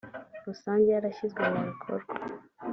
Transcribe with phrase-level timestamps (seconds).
[0.45, 2.13] rusange yarashyizwe mubikorwa